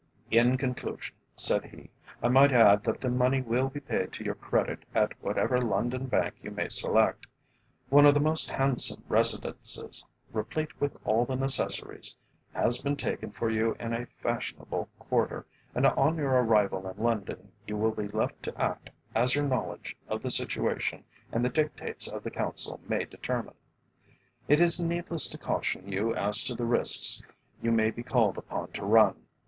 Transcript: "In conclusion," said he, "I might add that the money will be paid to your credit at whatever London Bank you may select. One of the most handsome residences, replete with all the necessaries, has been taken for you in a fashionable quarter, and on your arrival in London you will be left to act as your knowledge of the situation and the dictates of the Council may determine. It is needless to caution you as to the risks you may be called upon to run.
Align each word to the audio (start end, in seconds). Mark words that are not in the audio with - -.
"In 0.31 0.57
conclusion," 0.57 1.13
said 1.35 1.65
he, 1.65 1.91
"I 2.23 2.27
might 2.27 2.51
add 2.51 2.83
that 2.85 3.01
the 3.01 3.09
money 3.11 3.39
will 3.39 3.69
be 3.69 3.79
paid 3.81 4.11
to 4.13 4.23
your 4.23 4.33
credit 4.33 4.79
at 4.95 5.11
whatever 5.23 5.61
London 5.61 6.07
Bank 6.07 6.33
you 6.43 6.49
may 6.49 6.69
select. 6.69 7.27
One 7.89 8.07
of 8.07 8.15
the 8.15 8.19
most 8.19 8.49
handsome 8.49 9.03
residences, 9.07 10.07
replete 10.33 10.69
with 10.81 10.97
all 11.05 11.25
the 11.25 11.35
necessaries, 11.35 12.17
has 12.53 12.81
been 12.81 12.95
taken 12.95 13.29
for 13.29 13.51
you 13.51 13.75
in 13.79 13.93
a 13.93 14.07
fashionable 14.23 14.89
quarter, 14.97 15.45
and 15.75 15.85
on 15.85 16.17
your 16.17 16.31
arrival 16.31 16.89
in 16.89 16.97
London 16.97 17.51
you 17.67 17.77
will 17.77 17.91
be 17.91 18.07
left 18.07 18.41
to 18.41 18.59
act 18.59 18.89
as 19.13 19.35
your 19.35 19.45
knowledge 19.45 19.95
of 20.07 20.23
the 20.23 20.31
situation 20.31 21.03
and 21.31 21.45
the 21.45 21.49
dictates 21.49 22.07
of 22.07 22.23
the 22.23 22.31
Council 22.31 22.79
may 22.89 23.05
determine. 23.05 23.53
It 24.47 24.59
is 24.59 24.81
needless 24.81 25.27
to 25.27 25.37
caution 25.37 25.91
you 25.91 26.15
as 26.15 26.43
to 26.45 26.55
the 26.55 26.65
risks 26.65 27.21
you 27.61 27.71
may 27.71 27.91
be 27.91 28.01
called 28.01 28.39
upon 28.39 28.71
to 28.71 28.83
run. 28.83 29.27